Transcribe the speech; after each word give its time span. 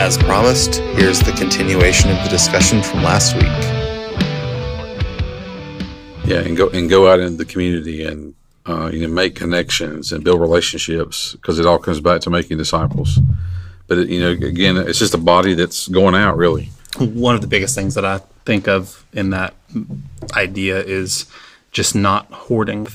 As 0.00 0.16
promised, 0.16 0.76
here's 0.96 1.20
the 1.20 1.32
continuation 1.32 2.10
of 2.10 2.16
the 2.24 2.30
discussion 2.30 2.82
from 2.82 3.02
last 3.02 3.34
week. 3.34 3.44
Yeah, 6.24 6.38
and 6.38 6.56
go 6.56 6.70
and 6.70 6.88
go 6.88 7.12
out 7.12 7.20
into 7.20 7.36
the 7.36 7.44
community 7.44 8.06
and 8.06 8.34
uh, 8.64 8.88
you 8.90 9.06
know 9.06 9.12
make 9.12 9.34
connections 9.34 10.10
and 10.10 10.24
build 10.24 10.40
relationships 10.40 11.34
because 11.34 11.58
it 11.58 11.66
all 11.66 11.78
comes 11.78 12.00
back 12.00 12.22
to 12.22 12.30
making 12.30 12.56
disciples. 12.56 13.18
But 13.88 13.98
it, 13.98 14.08
you 14.08 14.20
know, 14.20 14.30
again, 14.30 14.78
it's 14.78 14.98
just 14.98 15.12
a 15.12 15.18
body 15.18 15.52
that's 15.52 15.86
going 15.86 16.14
out 16.14 16.38
really. 16.38 16.70
One 16.98 17.34
of 17.34 17.42
the 17.42 17.46
biggest 17.46 17.74
things 17.74 17.94
that 17.94 18.06
I 18.06 18.22
think 18.46 18.68
of 18.68 19.04
in 19.12 19.28
that 19.30 19.52
idea 20.34 20.82
is 20.82 21.26
just 21.72 21.94
not 21.94 22.24
hoarding, 22.32 22.88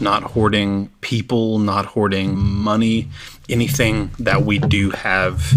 not 0.00 0.22
hoarding 0.22 0.88
people, 1.00 1.58
not 1.58 1.86
hoarding 1.86 2.36
money. 2.36 3.08
Anything 3.48 4.10
that 4.18 4.42
we 4.42 4.58
do 4.58 4.90
have 4.90 5.54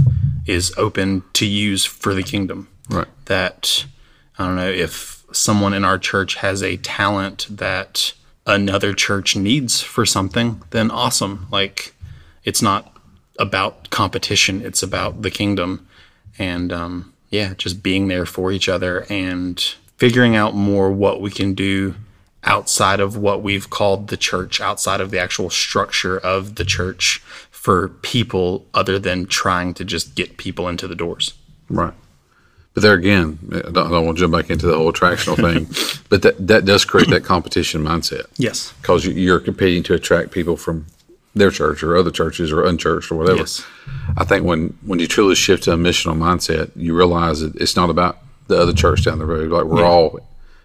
is 0.49 0.73
open 0.77 1.23
to 1.34 1.45
use 1.45 1.85
for 1.85 2.13
the 2.13 2.23
kingdom. 2.23 2.67
Right. 2.89 3.08
That 3.26 3.85
I 4.38 4.45
don't 4.45 4.55
know 4.55 4.70
if 4.70 5.23
someone 5.31 5.73
in 5.73 5.85
our 5.85 5.99
church 5.99 6.35
has 6.35 6.63
a 6.63 6.77
talent 6.77 7.45
that 7.49 8.13
another 8.48 8.94
church 8.94 9.35
needs 9.35 9.81
for 9.81 10.05
something, 10.05 10.63
then 10.72 10.89
awesome. 10.89 11.48
Like 11.52 11.94
it's 12.44 12.62
not 12.62 12.95
about 13.38 13.89
competition; 13.91 14.62
it's 14.66 14.81
about 14.81 15.22
the 15.22 15.31
kingdom, 15.31 15.88
and 16.39 16.73
um, 16.73 17.13
yeah, 17.30 17.53
just 17.53 17.84
being 17.84 18.08
there 18.08 18.25
for 18.25 18.52
each 18.52 18.67
other 18.67 19.05
and 19.09 19.59
figuring 19.97 20.36
out 20.36 20.55
more 20.55 20.91
what 20.91 21.22
we 21.22 21.30
can 21.30 21.53
do 21.53 21.94
outside 22.43 23.00
of 23.00 23.17
what 23.17 23.41
we've 23.41 23.69
called 23.69 24.08
the 24.08 24.17
church, 24.17 24.61
outside 24.61 25.02
of 25.02 25.11
the 25.11 25.19
actual 25.19 25.50
structure 25.50 26.17
of 26.17 26.55
the 26.55 26.66
church 26.66 27.22
for 27.52 27.89
people 27.89 28.66
other 28.73 28.97
than 28.97 29.25
trying 29.25 29.73
to 29.73 29.83
just 29.86 30.16
get 30.16 30.38
people 30.38 30.67
into 30.67 30.88
the 30.88 30.95
doors. 30.95 31.33
Right. 31.69 31.94
But 32.73 32.83
there 32.83 32.94
again, 32.94 33.39
I 33.52 33.59
don't, 33.72 33.78
I 33.78 33.89
don't 33.89 34.05
want 34.05 34.17
to 34.17 34.22
jump 34.23 34.33
back 34.33 34.50
into 34.50 34.67
the 34.67 34.75
whole 34.78 34.91
attractional 34.94 35.36
thing, 35.53 35.67
but 36.09 36.22
that, 36.22 36.47
that 36.47 36.66
does 36.66 36.86
create 36.86 37.09
that 37.09 37.23
competition 37.25 37.83
mindset 37.83 38.25
Yes. 38.38 38.73
because 38.81 39.06
you, 39.06 39.11
you're 39.13 39.39
competing 39.39 39.83
to 39.83 39.94
attract 39.95 40.31
people 40.31 40.56
from 40.56 40.85
their 41.35 41.52
church 41.52 41.83
or 41.83 41.97
other 41.97 42.11
churches 42.11 42.52
or 42.52 42.63
unchurched 42.66 43.11
or 43.11 43.16
whatever. 43.16 43.39
Yes. 43.39 43.66
I 44.17 44.23
think 44.23 44.45
when, 44.45 44.78
when 44.85 45.00
you 45.00 45.08
truly 45.08 45.35
shift 45.35 45.63
to 45.63 45.73
a 45.73 45.78
missional 45.78 46.16
mindset, 46.17 46.72
you 46.75 46.95
realize 46.95 47.41
that 47.41 47.56
it's 47.56 47.75
not 47.75 47.89
about 47.89 48.19
the 48.47 48.58
other 48.59 48.73
church 48.73 49.03
down 49.03 49.19
the 49.19 49.25
road. 49.25 49.52
Like 49.52 49.66
we're 49.66 49.85
all, 49.85 50.19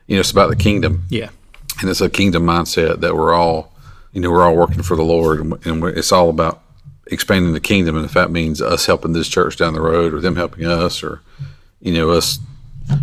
you 0.06 0.16
know, 0.16 0.20
it's 0.20 0.30
about 0.30 0.50
the 0.50 0.56
kingdom. 0.56 1.04
Yeah. 1.10 1.30
And 1.80 1.90
it's 1.90 2.00
a 2.00 2.10
kingdom 2.10 2.44
mindset 2.44 3.00
that 3.00 3.16
we're 3.16 3.34
all, 3.34 3.72
you 4.12 4.20
know, 4.20 4.30
we're 4.30 4.44
all 4.44 4.56
working 4.56 4.82
for 4.82 4.96
the 4.96 5.02
Lord, 5.04 5.40
and, 5.40 5.66
and 5.66 5.84
it's 5.84 6.12
all 6.12 6.30
about 6.30 6.62
expanding 7.08 7.52
the 7.52 7.60
kingdom. 7.60 7.96
And 7.96 8.04
if 8.04 8.12
that 8.14 8.30
means 8.30 8.62
us 8.62 8.86
helping 8.86 9.12
this 9.12 9.28
church 9.28 9.56
down 9.56 9.74
the 9.74 9.80
road, 9.80 10.14
or 10.14 10.20
them 10.20 10.36
helping 10.36 10.66
us, 10.66 11.02
or 11.02 11.20
you 11.80 11.92
know, 11.92 12.10
us 12.10 12.38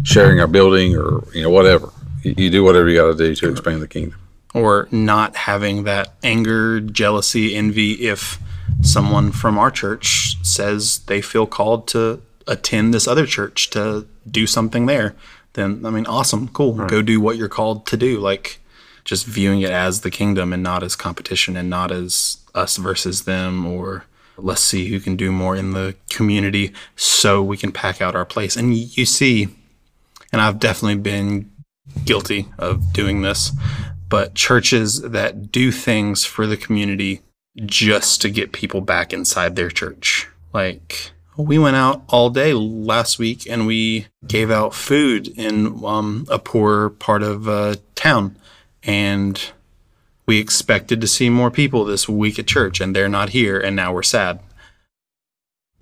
sharing 0.04 0.40
our 0.40 0.48
building, 0.48 0.96
or 0.96 1.24
you 1.34 1.42
know, 1.42 1.50
whatever, 1.50 1.90
you, 2.24 2.34
you 2.38 2.50
do 2.50 2.64
whatever 2.64 2.90
you 2.90 3.00
got 3.00 3.18
to 3.18 3.18
do 3.18 3.36
to 3.36 3.50
expand 3.50 3.82
the 3.82 3.88
kingdom. 3.88 4.18
Or 4.54 4.88
not 4.92 5.36
having 5.36 5.84
that 5.86 6.14
anger, 6.24 6.82
jealousy, 6.82 7.56
envy 7.56 8.08
if 8.08 8.40
someone 8.82 9.32
from 9.32 9.58
our 9.58 9.72
church 9.72 10.36
says 10.44 11.00
they 11.08 11.22
feel 11.22 11.46
called 11.46 11.88
to 11.90 12.22
attend 12.48 12.94
this 12.94 13.08
other 13.08 13.26
church 13.26 13.70
to 13.72 14.08
do 14.30 14.46
something 14.48 14.86
there. 14.88 15.16
Then, 15.54 15.86
I 15.86 15.90
mean, 15.90 16.06
awesome, 16.06 16.48
cool. 16.50 16.74
Go 16.74 17.02
do 17.02 17.20
what 17.20 17.38
you're 17.38 17.50
called 17.50 17.86
to 17.88 17.98
do. 17.98 18.20
Like, 18.20 18.60
just 19.04 19.26
viewing 19.26 19.62
it 19.62 19.72
as 19.72 20.02
the 20.02 20.12
kingdom 20.12 20.54
and 20.54 20.64
not 20.64 20.84
as 20.84 20.96
competition 20.96 21.58
and 21.58 21.70
not 21.70 21.92
as 21.92 22.38
us 22.54 22.78
versus 22.78 23.24
them 23.24 23.66
or 23.66 24.06
let's 24.38 24.62
see 24.62 24.88
who 24.88 25.00
can 25.00 25.16
do 25.16 25.32
more 25.32 25.56
in 25.56 25.72
the 25.72 25.96
community 26.10 26.74
so 26.96 27.42
we 27.42 27.58
can 27.58 27.72
pack 27.72 28.02
out 28.02 28.16
our 28.16 28.26
place. 28.26 28.56
And 28.56 28.74
you 28.74 29.06
see, 29.06 29.50
and 30.32 30.42
I've 30.42 30.60
definitely 30.60 31.02
been 31.02 31.52
guilty 32.06 32.48
of 32.58 32.94
doing 32.94 33.22
this, 33.22 33.52
but 34.10 34.36
churches 34.36 35.02
that 35.02 35.52
do 35.52 35.72
things 35.72 36.26
for 36.26 36.48
the 36.48 36.58
community 36.58 37.22
just 37.66 38.22
to 38.22 38.30
get 38.30 38.54
people 38.54 38.82
back 38.82 39.14
inside 39.14 39.56
their 39.56 39.70
church. 39.70 40.28
Like, 40.54 41.12
we 41.38 41.58
went 41.58 41.76
out 41.76 42.04
all 42.10 42.30
day 42.30 42.54
last 42.54 43.20
week 43.20 43.50
and 43.50 43.66
we 43.66 44.08
gave 44.26 44.52
out 44.52 44.74
food 44.74 45.28
in 45.28 45.84
um, 45.86 46.26
a 46.30 46.40
poor 46.40 46.90
part 46.90 47.24
of 47.24 47.48
uh, 47.48 47.76
town. 47.96 48.36
And 48.84 49.52
we 50.26 50.40
expected 50.40 51.02
to 51.02 51.08
see 51.08 51.30
more 51.30 51.52
people 51.52 51.86
this 51.86 52.08
week 52.08 52.40
at 52.40 52.48
church, 52.48 52.80
and 52.80 52.96
they're 52.96 53.10
not 53.10 53.30
here, 53.30 53.60
and 53.60 53.76
now 53.76 53.94
we're 53.94 54.04
sad. 54.04 54.40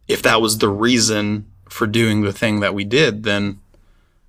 If 0.07 0.21
that 0.23 0.41
was 0.41 0.57
the 0.57 0.69
reason 0.69 1.45
for 1.69 1.85
doing 1.85 2.21
the 2.21 2.33
thing 2.33 2.59
that 2.61 2.73
we 2.73 2.83
did, 2.83 3.23
then 3.23 3.59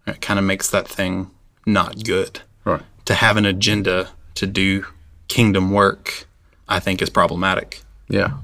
it 0.06 0.20
kind 0.20 0.38
of 0.38 0.44
makes 0.44 0.69
that 0.70 0.86
thing 0.86 1.31
not 1.66 2.04
good. 2.04 2.42
Right. 2.64 2.82
To 3.06 3.14
have 3.14 3.36
an 3.36 3.47
agenda 3.47 4.10
to 4.34 4.47
do 4.47 4.87
kingdom 5.28 5.70
work, 5.70 6.26
I 6.69 6.81
think 6.81 7.00
is 7.00 7.10
problematic. 7.10 7.81
Yeah. 8.08 8.34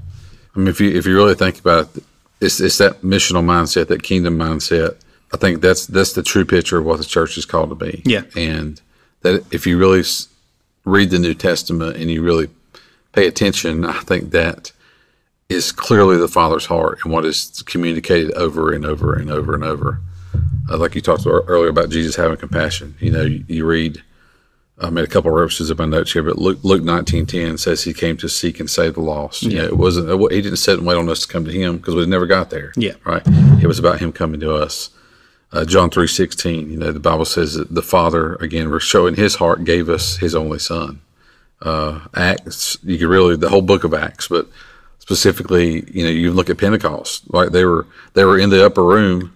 I 0.55 0.59
mean, 0.59 0.67
if 0.67 0.81
you 0.81 0.89
if 0.89 1.05
you 1.05 1.15
really 1.15 1.35
think 1.35 1.59
about 1.59 1.95
it, 1.95 2.03
it's 2.41 2.59
it's 2.59 2.79
that 2.79 3.01
missional 3.01 3.43
mindset, 3.43 3.87
that 3.87 4.03
kingdom 4.03 4.37
mindset. 4.37 4.95
I 5.33 5.37
think 5.37 5.61
that's 5.61 5.85
that's 5.85 6.13
the 6.13 6.23
true 6.23 6.45
picture 6.45 6.79
of 6.79 6.85
what 6.85 6.97
the 6.97 7.05
church 7.05 7.37
is 7.37 7.45
called 7.45 7.69
to 7.69 7.75
be. 7.75 8.01
Yeah. 8.05 8.23
And 8.35 8.81
that 9.33 9.53
if 9.53 9.67
you 9.67 9.77
really 9.77 10.03
read 10.85 11.09
the 11.09 11.19
New 11.19 11.33
Testament 11.33 11.97
and 11.97 12.09
you 12.09 12.21
really 12.21 12.49
pay 13.11 13.27
attention, 13.27 13.85
I 13.85 13.99
think 13.99 14.31
that 14.31 14.71
is 15.49 15.71
clearly 15.71 16.17
the 16.17 16.27
Father's 16.27 16.65
heart 16.65 16.99
and 17.03 17.13
what 17.13 17.25
is 17.25 17.63
communicated 17.65 18.33
over 18.33 18.73
and 18.73 18.85
over 18.85 19.13
and 19.13 19.29
over 19.29 19.53
and 19.53 19.63
over. 19.63 20.01
Uh, 20.69 20.77
like 20.77 20.95
you 20.95 21.01
talked 21.01 21.25
earlier 21.25 21.69
about 21.69 21.89
Jesus 21.89 22.15
having 22.15 22.37
compassion. 22.37 22.95
You 22.99 23.11
know, 23.11 23.23
you, 23.23 23.43
you 23.47 23.65
read 23.65 24.01
I 24.79 24.91
made 24.91 25.05
a 25.05 25.07
couple 25.07 25.31
of 25.31 25.37
references 25.37 25.71
in 25.71 25.77
my 25.77 25.85
notes 25.85 26.13
here, 26.13 26.21
but 26.21 26.37
Luke, 26.37 26.59
Luke 26.63 26.83
nineteen 26.83 27.25
ten 27.25 27.57
says 27.57 27.83
he 27.83 27.93
came 27.93 28.15
to 28.17 28.29
seek 28.29 28.59
and 28.59 28.69
save 28.69 28.93
the 28.93 29.01
lost. 29.01 29.41
You 29.41 29.57
know, 29.57 29.65
it 29.65 29.77
wasn't 29.77 30.09
he 30.31 30.41
didn't 30.41 30.57
sit 30.57 30.77
and 30.77 30.85
wait 30.85 30.97
on 30.97 31.09
us 31.09 31.21
to 31.21 31.27
come 31.27 31.45
to 31.45 31.51
him 31.51 31.77
because 31.77 31.95
we 31.95 32.05
never 32.05 32.27
got 32.27 32.51
there. 32.51 32.73
Yeah. 32.75 32.93
right. 33.03 33.23
It 33.61 33.65
was 33.65 33.79
about 33.79 33.99
him 33.99 34.11
coming 34.11 34.39
to 34.41 34.53
us. 34.53 34.91
Uh, 35.51 35.63
John 35.65 35.89
three 35.89 36.07
sixteen. 36.07 36.69
You 36.69 36.77
know, 36.77 36.91
the 36.91 36.99
Bible 36.99 37.25
says 37.25 37.53
that 37.55 37.73
the 37.73 37.81
Father 37.81 38.35
again, 38.35 38.69
we're 38.69 38.79
showing 38.79 39.15
His 39.15 39.35
heart, 39.35 39.63
gave 39.63 39.89
us 39.89 40.17
His 40.17 40.35
only 40.35 40.59
Son. 40.59 41.01
Uh, 41.61 42.01
Acts, 42.13 42.77
you 42.83 42.97
could 42.97 43.07
really 43.07 43.35
the 43.35 43.49
whole 43.49 43.61
book 43.61 43.83
of 43.83 43.93
Acts, 43.93 44.27
but 44.27 44.47
specifically, 44.99 45.89
you 45.89 46.03
know, 46.03 46.09
you 46.09 46.31
look 46.31 46.49
at 46.49 46.57
Pentecost, 46.57 47.23
like 47.33 47.49
they 47.51 47.63
were 47.65 47.87
they 48.13 48.25
were 48.25 48.37
in 48.37 48.49
the 48.49 48.65
upper 48.65 48.83
room, 48.83 49.33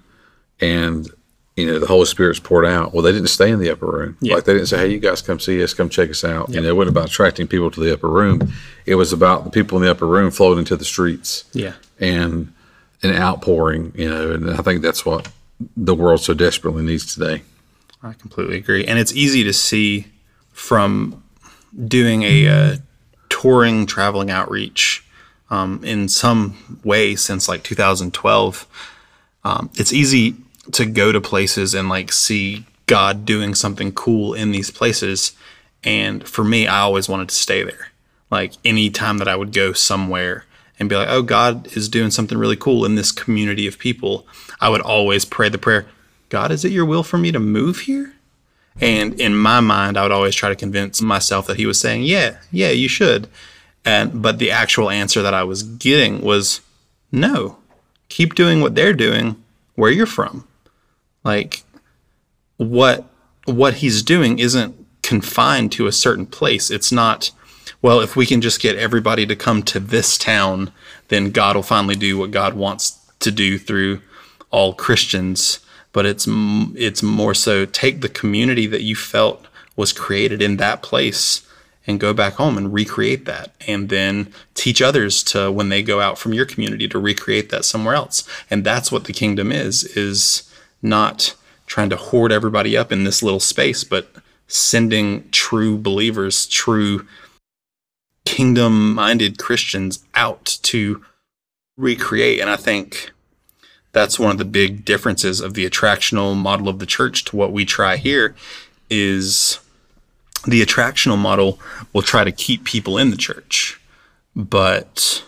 and 0.59 1.09
you 1.55 1.65
know 1.65 1.79
the 1.79 1.87
Holy 1.87 2.05
Spirit's 2.05 2.39
poured 2.39 2.65
out. 2.65 2.93
Well, 2.93 3.01
they 3.03 3.11
didn't 3.13 3.27
stay 3.29 3.49
in 3.49 3.59
the 3.59 3.71
upper 3.71 3.87
room. 3.87 4.17
Yeah. 4.19 4.35
Like 4.35 4.43
they 4.43 4.53
didn't 4.53 4.67
say, 4.67 4.77
"Hey, 4.79 4.91
you 4.91 4.99
guys 4.99 5.21
come 5.21 5.39
see 5.39 5.63
us, 5.63 5.73
come 5.73 5.89
check 5.89 6.09
us 6.09 6.23
out." 6.25 6.49
You 6.49 6.59
know, 6.61 6.67
it 6.69 6.75
wasn't 6.75 6.95
about 6.97 7.07
attracting 7.09 7.47
people 7.47 7.71
to 7.71 7.79
the 7.79 7.93
upper 7.93 8.09
room. 8.09 8.51
It 8.85 8.95
was 8.95 9.13
about 9.13 9.45
the 9.45 9.49
people 9.49 9.77
in 9.77 9.83
the 9.85 9.91
upper 9.91 10.07
room 10.07 10.29
flowing 10.29 10.59
into 10.59 10.75
the 10.75 10.85
streets 10.85 11.45
Yeah. 11.53 11.73
and 11.99 12.51
an 13.01 13.15
outpouring. 13.15 13.93
You 13.95 14.09
know, 14.09 14.31
and 14.33 14.51
I 14.51 14.57
think 14.57 14.81
that's 14.81 15.05
what 15.05 15.27
the 15.75 15.95
world 15.95 16.21
so 16.21 16.33
desperately 16.33 16.83
needs 16.83 17.13
today. 17.13 17.43
I 18.03 18.13
completely 18.13 18.57
agree. 18.57 18.85
And 18.85 18.97
it's 18.97 19.13
easy 19.13 19.43
to 19.43 19.53
see 19.53 20.07
from 20.51 21.23
doing 21.87 22.23
a 22.23 22.47
uh, 22.47 22.75
touring, 23.29 23.85
traveling 23.85 24.31
outreach 24.31 25.05
um, 25.49 25.83
in 25.83 26.09
some 26.09 26.79
way 26.83 27.15
since 27.15 27.47
like 27.47 27.63
2012. 27.63 28.67
Um, 29.43 29.69
it's 29.75 29.93
easy 29.93 30.35
to 30.71 30.85
go 30.85 31.11
to 31.11 31.21
places 31.21 31.73
and 31.73 31.89
like 31.89 32.11
see 32.11 32.65
God 32.87 33.25
doing 33.25 33.55
something 33.55 33.91
cool 33.91 34.33
in 34.33 34.51
these 34.51 34.71
places. 34.71 35.33
And 35.83 36.27
for 36.27 36.43
me, 36.43 36.67
I 36.67 36.79
always 36.79 37.09
wanted 37.09 37.29
to 37.29 37.35
stay 37.35 37.63
there. 37.63 37.91
Like 38.29 38.53
any 38.63 38.89
time 38.89 39.17
that 39.17 39.27
I 39.27 39.35
would 39.35 39.53
go 39.53 39.73
somewhere 39.73 40.45
and 40.81 40.89
be 40.89 40.95
like, 40.95 41.09
oh, 41.09 41.21
God 41.21 41.77
is 41.77 41.87
doing 41.87 42.09
something 42.09 42.39
really 42.39 42.55
cool 42.55 42.85
in 42.85 42.95
this 42.95 43.11
community 43.11 43.67
of 43.67 43.77
people, 43.77 44.25
I 44.59 44.67
would 44.67 44.81
always 44.81 45.25
pray 45.25 45.47
the 45.47 45.59
prayer, 45.59 45.85
God, 46.29 46.51
is 46.51 46.65
it 46.65 46.71
your 46.71 46.85
will 46.85 47.03
for 47.03 47.19
me 47.19 47.31
to 47.31 47.39
move 47.39 47.81
here? 47.81 48.15
And 48.79 49.13
in 49.21 49.35
my 49.35 49.59
mind, 49.59 49.95
I 49.95 50.01
would 50.01 50.11
always 50.11 50.33
try 50.33 50.49
to 50.49 50.55
convince 50.55 50.99
myself 50.99 51.45
that 51.45 51.57
he 51.57 51.67
was 51.67 51.79
saying, 51.79 52.01
yeah, 52.01 52.37
yeah, 52.51 52.71
you 52.71 52.87
should. 52.87 53.27
And 53.85 54.23
but 54.23 54.39
the 54.39 54.49
actual 54.49 54.89
answer 54.89 55.21
that 55.21 55.35
I 55.35 55.43
was 55.43 55.61
getting 55.61 56.21
was 56.21 56.61
no. 57.11 57.57
Keep 58.09 58.33
doing 58.33 58.61
what 58.61 58.73
they're 58.73 58.93
doing 58.93 59.35
where 59.75 59.91
you're 59.91 60.07
from. 60.07 60.47
Like 61.23 61.63
what 62.57 63.05
what 63.45 63.75
he's 63.75 64.01
doing 64.01 64.39
isn't 64.39 64.75
confined 65.03 65.71
to 65.73 65.85
a 65.85 65.91
certain 65.91 66.25
place. 66.25 66.71
It's 66.71 66.91
not 66.91 67.29
well, 67.81 67.99
if 67.99 68.15
we 68.15 68.25
can 68.25 68.41
just 68.41 68.61
get 68.61 68.75
everybody 68.77 69.25
to 69.25 69.35
come 69.35 69.63
to 69.63 69.79
this 69.79 70.17
town, 70.17 70.71
then 71.07 71.31
God 71.31 71.55
will 71.55 71.63
finally 71.63 71.95
do 71.95 72.17
what 72.17 72.31
God 72.31 72.53
wants 72.53 72.99
to 73.19 73.31
do 73.31 73.57
through 73.57 74.01
all 74.51 74.73
Christians. 74.73 75.59
But 75.93 76.05
it's 76.05 76.27
it's 76.29 77.03
more 77.03 77.33
so 77.33 77.65
take 77.65 78.01
the 78.01 78.09
community 78.09 78.67
that 78.67 78.83
you 78.83 78.95
felt 78.95 79.47
was 79.75 79.93
created 79.93 80.41
in 80.41 80.57
that 80.57 80.81
place 80.81 81.45
and 81.87 81.99
go 81.99 82.13
back 82.13 82.33
home 82.33 82.57
and 82.57 82.73
recreate 82.73 83.25
that 83.25 83.51
and 83.67 83.89
then 83.89 84.31
teach 84.53 84.81
others 84.81 85.23
to 85.23 85.51
when 85.51 85.69
they 85.69 85.81
go 85.81 85.99
out 85.99 86.17
from 86.17 86.33
your 86.33 86.45
community 86.45 86.87
to 86.87 86.99
recreate 86.99 87.49
that 87.49 87.65
somewhere 87.65 87.95
else 87.95 88.27
and 88.49 88.63
that's 88.63 88.91
what 88.91 89.05
the 89.05 89.13
kingdom 89.13 89.51
is 89.51 89.83
is 89.97 90.49
not 90.81 91.35
trying 91.65 91.89
to 91.89 91.95
hoard 91.95 92.31
everybody 92.31 92.77
up 92.77 92.91
in 92.91 93.03
this 93.03 93.23
little 93.23 93.39
space 93.39 93.83
but 93.83 94.11
sending 94.47 95.27
true 95.31 95.77
believers 95.77 96.45
true 96.47 97.05
kingdom 98.35 98.93
minded 98.93 99.37
christians 99.37 100.03
out 100.15 100.57
to 100.61 101.03
recreate 101.77 102.39
and 102.39 102.49
i 102.49 102.55
think 102.55 103.11
that's 103.93 104.17
one 104.17 104.31
of 104.31 104.37
the 104.37 104.45
big 104.45 104.85
differences 104.85 105.41
of 105.41 105.53
the 105.53 105.69
attractional 105.69 106.35
model 106.35 106.69
of 106.69 106.79
the 106.79 106.85
church 106.85 107.25
to 107.25 107.35
what 107.35 107.51
we 107.51 107.65
try 107.65 107.97
here 107.97 108.35
is 108.89 109.59
the 110.47 110.61
attractional 110.61 111.17
model 111.17 111.59
will 111.93 112.01
try 112.01 112.23
to 112.23 112.31
keep 112.31 112.63
people 112.63 112.97
in 112.97 113.11
the 113.11 113.17
church. 113.17 113.79
But 114.35 115.23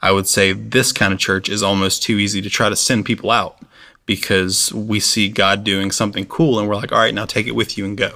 I 0.00 0.12
would 0.12 0.28
say 0.28 0.52
this 0.52 0.92
kind 0.92 1.12
of 1.12 1.18
church 1.18 1.48
is 1.48 1.62
almost 1.62 2.02
too 2.02 2.18
easy 2.18 2.40
to 2.42 2.50
try 2.50 2.68
to 2.68 2.76
send 2.76 3.04
people 3.04 3.30
out 3.30 3.58
because 4.06 4.72
we 4.72 5.00
see 5.00 5.28
God 5.28 5.64
doing 5.64 5.90
something 5.90 6.26
cool 6.26 6.58
and 6.58 6.68
we're 6.68 6.76
like, 6.76 6.92
all 6.92 6.98
right, 6.98 7.14
now 7.14 7.26
take 7.26 7.46
it 7.46 7.56
with 7.56 7.76
you 7.76 7.84
and 7.84 7.96
go. 7.96 8.12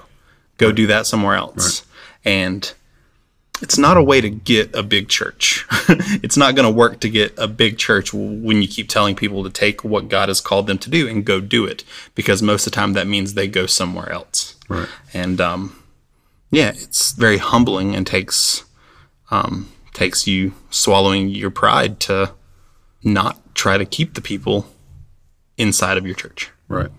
Go 0.56 0.73
do 0.73 0.87
that 0.87 1.06
somewhere 1.06 1.35
else. 1.35 1.81
Right. 1.81 2.32
And 2.32 2.73
it's 3.60 3.78
not 3.78 3.96
a 3.96 4.02
way 4.02 4.20
to 4.20 4.30
get 4.30 4.74
a 4.74 4.82
big 4.82 5.08
church. 5.08 5.66
it's 6.22 6.36
not 6.36 6.54
going 6.54 6.66
to 6.66 6.76
work 6.76 7.00
to 7.00 7.08
get 7.08 7.34
a 7.38 7.46
big 7.46 7.78
church 7.78 8.12
when 8.12 8.62
you 8.62 8.68
keep 8.68 8.88
telling 8.88 9.14
people 9.14 9.44
to 9.44 9.50
take 9.50 9.84
what 9.84 10.08
God 10.08 10.28
has 10.28 10.40
called 10.40 10.66
them 10.66 10.78
to 10.78 10.90
do 10.90 11.08
and 11.08 11.24
go 11.24 11.40
do 11.40 11.64
it 11.66 11.84
because 12.14 12.42
most 12.42 12.66
of 12.66 12.72
the 12.72 12.76
time 12.76 12.94
that 12.94 13.06
means 13.06 13.34
they 13.34 13.48
go 13.48 13.66
somewhere 13.66 14.10
else. 14.10 14.56
Right. 14.68 14.88
And 15.12 15.40
um, 15.40 15.82
yeah, 16.50 16.70
it's 16.70 17.12
very 17.12 17.38
humbling 17.38 17.94
and 17.94 18.06
takes 18.06 18.64
um, 19.30 19.70
takes 19.92 20.26
you 20.26 20.54
swallowing 20.70 21.28
your 21.28 21.50
pride 21.50 22.00
to 22.00 22.32
not 23.02 23.54
try 23.54 23.78
to 23.78 23.84
keep 23.84 24.14
the 24.14 24.20
people 24.20 24.66
inside 25.56 25.96
of 25.96 26.06
your 26.06 26.14
church. 26.14 26.50
Right. 26.68 26.90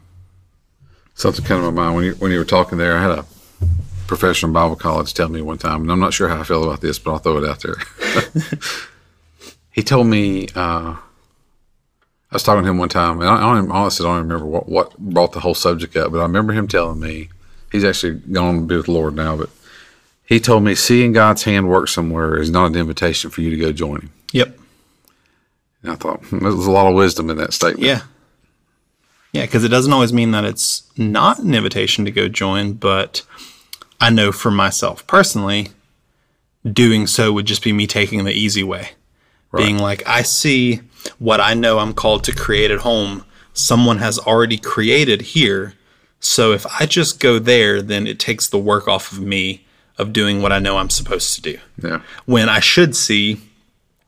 Something 1.16 1.46
kind 1.46 1.64
of 1.64 1.74
my 1.74 1.84
mind 1.84 1.96
when 1.96 2.06
you 2.06 2.14
when 2.14 2.32
you 2.32 2.40
were 2.40 2.46
talking 2.46 2.78
there. 2.78 2.98
I 2.98 3.02
had 3.02 3.12
a 3.12 3.26
professor 4.12 4.46
in 4.46 4.52
Bible 4.52 4.76
college 4.76 5.14
tell 5.14 5.30
me 5.30 5.42
one 5.42 5.58
time, 5.58 5.84
and 5.84 5.92
I'm 5.92 6.02
not 6.02 6.14
sure 6.14 6.28
how 6.28 6.42
I 6.42 6.44
feel 6.44 6.66
about 6.66 6.82
this, 6.82 7.00
but 7.00 7.14
I'll 7.14 7.20
throw 7.20 7.38
it 7.38 7.48
out 7.48 7.62
there. 7.62 7.78
he 9.72 9.84
told 9.84 10.08
me 10.08 10.50
uh, 10.54 10.98
I 10.98 12.34
was 12.34 12.44
talking 12.44 12.66
to 12.66 12.70
him 12.70 12.78
one 12.78 12.90
time, 12.90 13.22
and 13.22 13.30
I, 13.30 13.38
I 13.38 13.56
don't 13.56 13.72
honestly 13.72 14.06
I 14.06 14.10
don't 14.10 14.28
remember 14.28 14.46
what 14.46 14.68
what 14.68 14.98
brought 14.98 15.32
the 15.32 15.40
whole 15.40 15.56
subject 15.56 15.96
up, 15.96 16.12
but 16.12 16.20
I 16.20 16.24
remember 16.24 16.52
him 16.52 16.68
telling 16.68 17.00
me 17.00 17.30
he's 17.72 17.86
actually 17.86 18.16
gone 18.16 18.56
to 18.56 18.62
be 18.66 18.76
with 18.76 18.88
the 18.88 18.92
Lord 18.92 19.16
now, 19.16 19.38
but 19.38 19.50
he 20.26 20.42
told 20.42 20.64
me 20.64 20.76
seeing 20.76 21.14
God's 21.14 21.44
hand 21.44 21.70
work 21.70 21.88
somewhere 21.88 22.38
is 22.38 22.50
not 22.52 22.72
an 22.72 22.76
invitation 22.76 23.30
for 23.30 23.40
you 23.40 23.50
to 23.50 23.58
go 23.58 23.72
join 23.72 24.02
him. 24.02 24.12
Yep. 24.34 24.60
And 25.84 25.92
I 25.94 25.96
thought 25.96 26.20
hmm, 26.26 26.40
there 26.40 26.52
was 26.52 26.68
a 26.68 26.72
lot 26.72 26.88
of 26.88 26.96
wisdom 26.96 27.30
in 27.30 27.38
that 27.38 27.54
statement. 27.54 27.86
Yeah. 27.86 28.02
Yeah, 29.32 29.46
because 29.46 29.64
it 29.64 29.70
doesn't 29.70 29.94
always 29.94 30.12
mean 30.12 30.32
that 30.32 30.44
it's 30.44 30.84
not 30.98 31.40
an 31.40 31.56
invitation 31.56 32.04
to 32.04 32.12
go 32.12 32.28
join, 32.28 32.74
but 32.74 33.22
I 34.02 34.10
know 34.10 34.32
for 34.32 34.52
myself 34.52 35.06
personally, 35.08 35.70
doing 36.70 37.08
so 37.08 37.32
would 37.32 37.46
just 37.46 37.64
be 37.64 37.72
me 37.72 37.88
taking 37.88 38.24
the 38.24 38.34
easy 38.34 38.64
way. 38.64 38.92
Right. 39.52 39.66
Being 39.66 39.78
like, 39.78 40.06
I 40.08 40.24
see 40.24 40.82
what 41.20 41.40
I 41.40 41.54
know 41.54 41.80
I'm 41.80 41.94
called 41.94 42.24
to 42.26 42.36
create 42.36 42.72
at 42.72 42.80
home, 42.80 43.26
someone 43.54 44.00
has 44.00 44.18
already 44.20 44.58
created 44.58 45.22
here. 45.22 45.74
So 46.20 46.52
if 46.52 46.66
I 46.80 46.86
just 46.86 47.20
go 47.20 47.40
there, 47.40 47.82
then 47.82 48.08
it 48.08 48.20
takes 48.20 48.48
the 48.48 48.60
work 48.60 48.88
off 48.88 49.12
of 49.12 49.20
me 49.20 49.66
of 49.98 50.14
doing 50.14 50.42
what 50.42 50.52
I 50.52 50.60
know 50.60 50.78
I'm 50.78 50.90
supposed 50.90 51.36
to 51.36 51.42
do. 51.42 51.60
Yeah. 51.82 52.02
When 52.26 52.50
I 52.50 52.60
should 52.60 52.96
see 52.96 53.42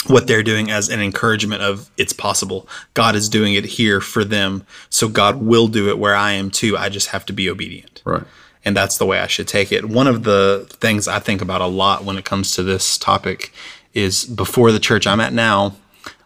what 0.08 0.28
they're 0.28 0.44
doing 0.44 0.70
as 0.72 0.90
an 0.90 1.00
encouragement 1.00 1.62
of 1.62 1.90
it's 1.98 2.14
possible. 2.14 2.68
God 2.94 3.16
is 3.16 3.30
doing 3.30 3.54
it 3.54 3.66
here 3.66 4.02
for 4.02 4.24
them. 4.24 4.66
So 4.90 5.08
God 5.08 5.38
will 5.38 5.68
do 5.68 5.90
it 5.90 5.98
where 5.98 6.16
I 6.16 6.34
am 6.34 6.50
too. 6.52 6.78
I 6.78 6.90
just 6.90 7.10
have 7.10 7.26
to 7.28 7.34
be 7.34 7.50
obedient. 7.50 8.02
Right. 8.06 8.24
And 8.66 8.76
that's 8.76 8.98
the 8.98 9.06
way 9.06 9.20
I 9.20 9.28
should 9.28 9.48
take 9.48 9.72
it. 9.72 9.86
One 9.86 10.08
of 10.08 10.24
the 10.24 10.68
things 10.70 11.08
I 11.08 11.20
think 11.20 11.42
about 11.42 11.62
a 11.62 11.68
lot 11.68 12.04
when 12.04 12.18
it 12.18 12.26
comes 12.26 12.52
to 12.56 12.64
this 12.64 12.98
topic 12.98 13.54
is 13.94 14.26
before 14.26 14.72
the 14.72 14.80
church 14.80 15.06
I'm 15.06 15.20
at 15.20 15.34
now, 15.34 15.76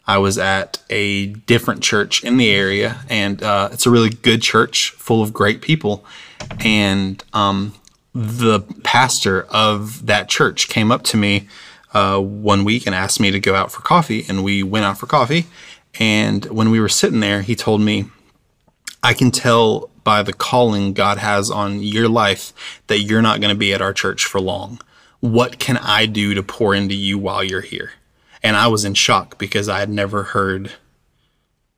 I 0.05 0.19
was 0.19 0.37
at 0.37 0.81
a 0.89 1.27
different 1.27 1.83
church 1.83 2.23
in 2.23 2.37
the 2.37 2.49
area, 2.49 3.01
and 3.09 3.43
uh, 3.43 3.69
it's 3.73 3.85
a 3.85 3.89
really 3.89 4.09
good 4.09 4.41
church 4.41 4.91
full 4.91 5.21
of 5.21 5.33
great 5.33 5.61
people. 5.61 6.05
And 6.63 7.21
um, 7.33 7.73
the 8.13 8.61
pastor 8.83 9.43
of 9.49 10.05
that 10.05 10.29
church 10.29 10.69
came 10.69 10.91
up 10.91 11.03
to 11.03 11.17
me 11.17 11.47
uh, 11.97 12.19
one 12.19 12.63
week 12.63 12.85
and 12.85 12.93
asked 12.93 13.19
me 13.19 13.31
to 13.31 13.39
go 13.39 13.55
out 13.55 13.71
for 13.71 13.81
coffee, 13.81 14.23
and 14.29 14.43
we 14.43 14.61
went 14.61 14.85
out 14.85 14.99
for 14.99 15.07
coffee. 15.07 15.47
And 15.99 16.45
when 16.45 16.69
we 16.69 16.79
were 16.79 16.89
sitting 16.89 17.21
there, 17.21 17.41
he 17.41 17.55
told 17.55 17.81
me, 17.81 18.05
I 19.01 19.15
can 19.15 19.31
tell 19.31 19.89
by 20.03 20.21
the 20.21 20.33
calling 20.33 20.93
God 20.93 21.17
has 21.17 21.49
on 21.49 21.81
your 21.81 22.07
life 22.07 22.53
that 22.85 22.99
you're 22.99 23.23
not 23.23 23.41
going 23.41 23.53
to 23.53 23.57
be 23.57 23.73
at 23.73 23.81
our 23.81 23.93
church 23.93 24.25
for 24.25 24.39
long. 24.39 24.79
What 25.21 25.57
can 25.57 25.77
I 25.77 26.05
do 26.05 26.35
to 26.35 26.43
pour 26.43 26.75
into 26.75 26.93
you 26.93 27.17
while 27.17 27.43
you're 27.43 27.61
here? 27.61 27.93
And 28.43 28.55
I 28.55 28.67
was 28.67 28.85
in 28.85 28.93
shock 28.93 29.39
because 29.39 29.67
I 29.67 29.79
had 29.79 29.89
never 29.89 30.21
heard 30.21 30.73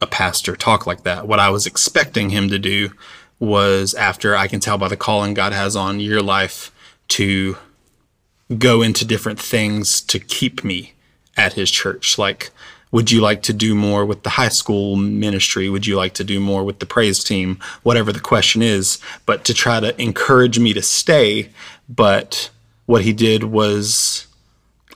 a 0.01 0.07
pastor 0.07 0.57
talk 0.57 0.85
like 0.85 1.03
that. 1.03 1.29
What 1.29 1.39
I 1.39 1.49
was 1.49 1.65
expecting 1.65 2.29
him 2.29 2.49
to 2.49 2.59
do 2.59 2.89
was 3.39 3.93
after 3.93 4.35
I 4.35 4.49
can 4.49 4.59
tell 4.59 4.77
by 4.77 4.89
the 4.89 4.97
calling 4.97 5.33
God 5.33 5.53
has 5.53 5.77
on 5.77 6.01
your 6.01 6.21
life 6.21 6.73
to 7.09 7.57
go 8.57 8.81
into 8.81 9.05
different 9.05 9.39
things 9.39 10.01
to 10.01 10.19
keep 10.19 10.63
me 10.63 10.93
at 11.37 11.53
his 11.53 11.69
church. 11.69 12.17
Like, 12.17 12.51
would 12.91 13.11
you 13.11 13.21
like 13.21 13.43
to 13.43 13.53
do 13.53 13.75
more 13.75 14.05
with 14.05 14.23
the 14.23 14.31
high 14.31 14.49
school 14.49 14.95
ministry? 14.95 15.69
Would 15.69 15.85
you 15.85 15.95
like 15.95 16.13
to 16.15 16.23
do 16.23 16.39
more 16.39 16.63
with 16.63 16.79
the 16.79 16.85
praise 16.85 17.23
team? 17.23 17.59
Whatever 17.83 18.11
the 18.11 18.19
question 18.19 18.61
is, 18.61 18.99
but 19.25 19.45
to 19.45 19.53
try 19.53 19.79
to 19.79 19.99
encourage 20.01 20.57
me 20.57 20.73
to 20.73 20.81
stay. 20.81 21.49
But 21.87 22.49
what 22.87 23.03
he 23.03 23.13
did 23.13 23.43
was, 23.43 24.25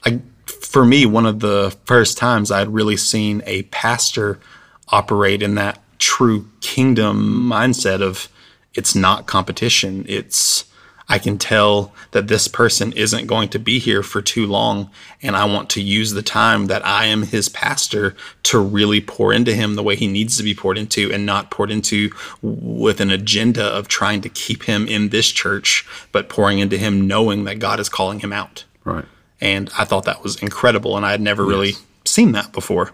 I, 0.04 0.20
for 0.46 0.84
me, 0.84 1.06
one 1.06 1.26
of 1.26 1.38
the 1.38 1.76
first 1.84 2.18
times 2.18 2.50
I'd 2.50 2.68
really 2.68 2.96
seen 2.96 3.42
a 3.46 3.62
pastor 3.64 4.40
operate 4.88 5.42
in 5.42 5.54
that 5.54 5.78
true 5.98 6.48
kingdom 6.60 7.48
mindset 7.48 8.02
of 8.02 8.28
it's 8.74 8.96
not 8.96 9.26
competition. 9.26 10.04
It's, 10.08 10.64
I 11.08 11.18
can 11.18 11.36
tell 11.36 11.92
that 12.12 12.28
this 12.28 12.48
person 12.48 12.92
isn't 12.92 13.26
going 13.26 13.50
to 13.50 13.58
be 13.58 13.78
here 13.78 14.02
for 14.02 14.22
too 14.22 14.46
long. 14.46 14.90
And 15.22 15.36
I 15.36 15.44
want 15.44 15.68
to 15.70 15.82
use 15.82 16.12
the 16.12 16.22
time 16.22 16.66
that 16.66 16.84
I 16.84 17.06
am 17.06 17.24
his 17.24 17.48
pastor 17.48 18.16
to 18.44 18.58
really 18.58 19.00
pour 19.00 19.32
into 19.32 19.54
him 19.54 19.74
the 19.74 19.82
way 19.82 19.96
he 19.96 20.06
needs 20.06 20.36
to 20.38 20.42
be 20.42 20.54
poured 20.54 20.78
into 20.78 21.12
and 21.12 21.26
not 21.26 21.50
poured 21.50 21.70
into 21.70 22.10
with 22.40 23.00
an 23.00 23.10
agenda 23.10 23.64
of 23.64 23.86
trying 23.86 24.22
to 24.22 24.28
keep 24.28 24.64
him 24.64 24.88
in 24.88 25.10
this 25.10 25.30
church, 25.30 25.86
but 26.10 26.30
pouring 26.30 26.58
into 26.58 26.78
him 26.78 27.06
knowing 27.06 27.44
that 27.44 27.58
God 27.58 27.80
is 27.80 27.90
calling 27.90 28.20
him 28.20 28.32
out. 28.32 28.64
Right. 28.84 29.04
And 29.40 29.70
I 29.78 29.84
thought 29.84 30.06
that 30.06 30.22
was 30.22 30.42
incredible. 30.42 30.96
And 30.96 31.04
I 31.04 31.10
had 31.10 31.20
never 31.20 31.42
yes. 31.42 31.50
really 31.50 31.72
seen 32.06 32.32
that 32.32 32.52
before. 32.52 32.92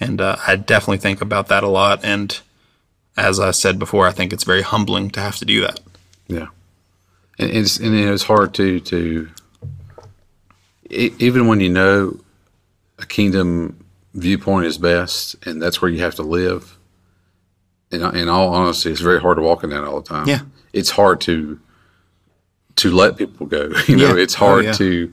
And 0.00 0.20
uh, 0.20 0.36
I 0.46 0.56
definitely 0.56 0.98
think 0.98 1.20
about 1.20 1.46
that 1.48 1.62
a 1.62 1.68
lot. 1.68 2.04
And 2.04 2.40
as 3.16 3.38
I 3.38 3.52
said 3.52 3.78
before, 3.78 4.08
I 4.08 4.12
think 4.12 4.32
it's 4.32 4.42
very 4.42 4.62
humbling 4.62 5.10
to 5.10 5.20
have 5.20 5.36
to 5.36 5.44
do 5.44 5.60
that. 5.60 5.78
Yeah 6.26 6.48
and 7.38 7.50
it's 7.50 7.78
and 7.78 7.94
it's 7.94 8.24
hard 8.24 8.54
to 8.54 8.80
to 8.80 9.28
even 10.90 11.46
when 11.46 11.60
you 11.60 11.70
know 11.70 12.18
a 12.98 13.06
kingdom 13.06 13.84
viewpoint 14.14 14.66
is 14.66 14.78
best, 14.78 15.36
and 15.46 15.60
that's 15.60 15.80
where 15.80 15.90
you 15.90 16.00
have 16.00 16.14
to 16.16 16.22
live. 16.22 16.78
In, 17.90 18.02
in 18.16 18.28
all 18.28 18.54
honesty, 18.54 18.90
it's 18.90 19.00
very 19.00 19.20
hard 19.20 19.36
to 19.36 19.42
walk 19.42 19.64
in 19.64 19.70
that 19.70 19.84
all 19.84 20.00
the 20.00 20.08
time. 20.08 20.28
Yeah, 20.28 20.40
it's 20.72 20.90
hard 20.90 21.20
to 21.22 21.58
to 22.76 22.90
let 22.90 23.16
people 23.16 23.46
go. 23.46 23.72
You 23.86 23.96
know, 23.96 24.14
yeah. 24.16 24.22
it's 24.22 24.34
hard 24.34 24.64
oh, 24.64 24.68
yeah. 24.68 24.72
to 24.72 25.12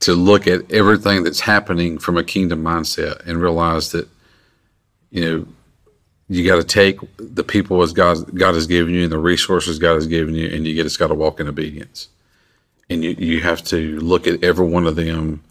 to 0.00 0.14
look 0.14 0.46
at 0.46 0.70
everything 0.70 1.24
that's 1.24 1.40
happening 1.40 1.98
from 1.98 2.16
a 2.16 2.24
kingdom 2.24 2.62
mindset 2.62 3.26
and 3.26 3.40
realize 3.40 3.92
that 3.92 4.08
you 5.10 5.24
know 5.24 5.46
you 6.28 6.46
got 6.46 6.56
to 6.56 6.64
take 6.64 6.98
the 7.16 7.44
people 7.44 7.82
as 7.82 7.92
God 7.92 8.38
God 8.38 8.54
has 8.54 8.66
given 8.66 8.94
you 8.94 9.04
and 9.04 9.12
the 9.12 9.18
resources 9.18 9.78
God 9.78 9.94
has 9.94 10.06
given 10.06 10.34
you, 10.34 10.48
and 10.48 10.66
you 10.66 10.74
get 10.74 10.86
it's 10.86 10.96
got 10.96 11.08
to 11.08 11.14
walk 11.14 11.40
in 11.40 11.48
obedience. 11.48 12.08
And 12.90 13.02
you 13.02 13.10
you 13.18 13.40
have 13.40 13.62
to 13.64 13.98
look 14.00 14.26
at 14.26 14.42
every 14.44 14.66
one 14.66 14.86
of 14.86 14.96
them 14.96 15.42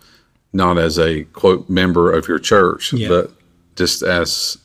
not 0.53 0.77
as 0.77 0.97
a 0.97 1.23
quote 1.25 1.69
member 1.69 2.11
of 2.11 2.27
your 2.27 2.39
church, 2.39 2.93
yeah. 2.93 3.07
but 3.07 3.31
just 3.75 4.01
as 4.01 4.57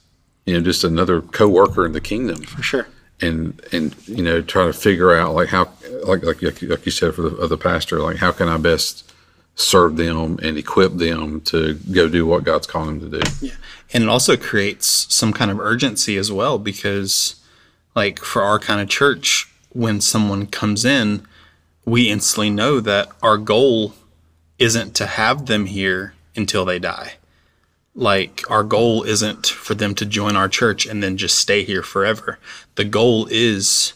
you 0.47 0.55
know, 0.55 0.61
just 0.61 0.85
another 0.85 1.21
co-worker 1.21 1.87
in 1.87 1.93
the 1.93 2.01
kingdom 2.01 2.43
for 2.43 2.63
sure. 2.63 2.89
And 3.21 3.61
and 3.73 3.97
you 4.07 4.23
know, 4.23 4.43
try 4.43 4.67
to 4.67 4.73
figure 4.73 5.15
out 5.15 5.35
like 5.35 5.49
how 5.49 5.71
like 6.05 6.25
like 6.25 6.43
like 6.43 6.87
you 6.87 6.93
said 6.93 7.15
for 7.15 7.23
the, 7.23 7.47
the 7.47 7.59
pastor, 7.59 8.01
like 8.01 8.17
how 8.17 8.33
can 8.33 8.49
I 8.49 8.59
best 8.59 9.12
serve 9.55 9.97
them 9.97 10.39
and 10.43 10.57
equip 10.57 10.95
them 10.95 11.41
to 11.43 11.75
go 11.93 12.09
do 12.09 12.27
what 12.27 12.45
God's 12.45 12.67
calling 12.67 13.01
them 13.01 13.11
to 13.11 13.21
do. 13.21 13.31
Yeah. 13.47 13.55
And 13.93 14.05
it 14.05 14.09
also 14.09 14.37
creates 14.37 15.07
some 15.15 15.33
kind 15.33 15.51
of 15.51 15.61
urgency 15.61 16.17
as 16.17 16.33
well 16.33 16.59
because 16.59 17.37
like 17.95 18.19
for 18.21 18.43
our 18.43 18.59
kind 18.59 18.81
of 18.81 18.89
church 18.89 19.53
when 19.71 20.01
someone 20.01 20.47
comes 20.47 20.85
in, 20.85 21.27
we 21.85 22.09
instantly 22.09 22.51
know 22.51 22.81
that 22.81 23.11
our 23.23 23.37
goal 23.37 23.95
isn't 24.59 24.95
to 24.95 25.07
have 25.07 25.47
them 25.47 25.67
here 25.67 26.15
until 26.37 26.65
they 26.65 26.79
die. 26.79 27.15
Like, 27.95 28.43
our 28.49 28.63
goal 28.63 29.03
isn't 29.03 29.47
for 29.47 29.75
them 29.75 29.95
to 29.97 30.07
join 30.07 30.35
our 30.37 30.49
church 30.49 30.87
and 30.87 31.03
then 31.03 31.17
just 31.19 31.39
stay 31.39 31.63
here 31.63 31.83
forever. 31.83 32.39
The 32.77 32.85
goal 32.85 33.27
is 33.31 33.93